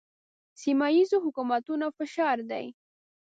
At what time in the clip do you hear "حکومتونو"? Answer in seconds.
1.25-1.87